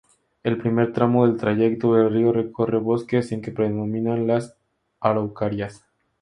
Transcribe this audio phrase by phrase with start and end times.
[0.41, 4.57] El primer tramo del trayecto del río recorre bosques en que predominan las
[4.99, 5.85] araucarias.